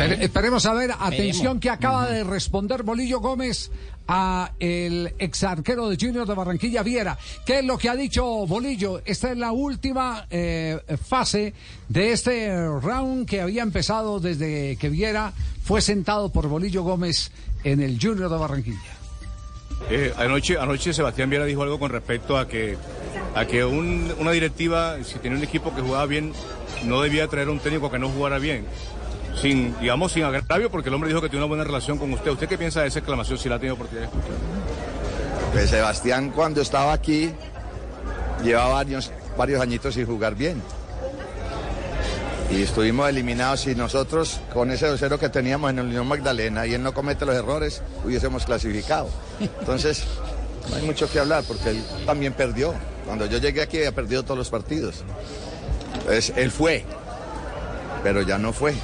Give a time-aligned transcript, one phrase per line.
[0.00, 3.70] esperemos a ver, atención que acaba de responder Bolillo Gómez
[4.08, 7.18] a el ex arquero de Junior de Barranquilla Viera.
[7.44, 9.02] ¿Qué es lo que ha dicho Bolillo?
[9.04, 11.54] Esta es la última eh, fase
[11.88, 12.50] de este
[12.80, 15.32] round que había empezado desde que Viera
[15.62, 17.30] fue sentado por Bolillo Gómez
[17.62, 18.96] en el Junior de Barranquilla.
[19.90, 22.76] Eh, anoche, anoche Sebastián Viera dijo algo con respecto a que,
[23.34, 26.32] a que una directiva, si tenía un equipo que jugaba bien,
[26.84, 28.64] no debía traer un técnico que no jugara bien
[29.36, 32.30] sin, digamos, sin agravio, porque el hombre dijo que tiene una buena relación con usted.
[32.30, 34.36] ¿Usted qué piensa de esa exclamación si la ha tenido oportunidad de escuchar?
[35.52, 37.32] Pues Sebastián cuando estaba aquí
[38.42, 40.62] llevaba varios, varios añitos sin jugar bien.
[42.50, 46.74] Y estuvimos eliminados y nosotros con ese 2-0 que teníamos en el Unión Magdalena y
[46.74, 49.08] él no comete los errores, hubiésemos clasificado.
[49.60, 50.04] Entonces,
[50.68, 52.74] no hay mucho que hablar porque él también perdió.
[53.06, 55.04] Cuando yo llegué aquí había perdido todos los partidos.
[55.94, 56.84] Entonces, él fue,
[58.02, 58.74] pero ya no fue.